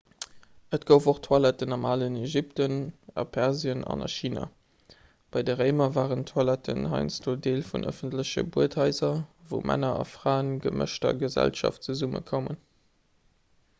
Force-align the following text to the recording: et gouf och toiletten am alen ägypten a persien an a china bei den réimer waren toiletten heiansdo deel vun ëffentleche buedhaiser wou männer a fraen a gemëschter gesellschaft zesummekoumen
et 0.75 0.85
gouf 0.91 1.07
och 1.11 1.17
toiletten 1.25 1.73
am 1.75 1.83
alen 1.89 2.13
ägypten 2.27 2.77
a 3.23 3.25
persien 3.35 3.83
an 3.95 4.05
a 4.05 4.07
china 4.13 4.45
bei 5.35 5.43
den 5.49 5.59
réimer 5.59 5.89
waren 5.99 6.25
toiletten 6.31 6.87
heiansdo 6.93 7.33
deel 7.49 7.61
vun 7.67 7.85
ëffentleche 7.91 8.45
buedhaiser 8.57 9.11
wou 9.51 9.59
männer 9.73 9.91
a 10.01 10.07
fraen 10.15 10.49
a 10.55 10.57
gemëschter 10.65 11.13
gesellschaft 11.25 11.85
zesummekoumen 11.91 12.61